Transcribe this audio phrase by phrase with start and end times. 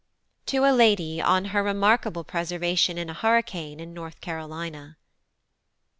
[0.47, 4.97] To a LADY on her remarkable Preservation in an Hurricane in North Carolina.